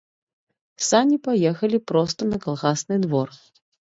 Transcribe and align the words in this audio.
Сані 0.85 1.17
паехалі 1.27 1.77
проста 1.91 2.21
на 2.31 2.37
калгасны 2.45 2.95
двор. 3.07 3.27